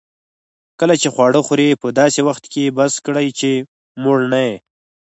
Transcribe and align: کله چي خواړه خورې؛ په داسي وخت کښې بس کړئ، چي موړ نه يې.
کله 0.79 0.95
چي 1.01 1.07
خواړه 1.13 1.39
خورې؛ 1.47 1.69
په 1.81 1.87
داسي 1.99 2.21
وخت 2.27 2.43
کښې 2.51 2.65
بس 2.77 2.93
کړئ، 3.05 3.27
چي 3.39 3.51
موړ 4.03 4.19
نه 4.31 4.39
يې. 4.47 4.55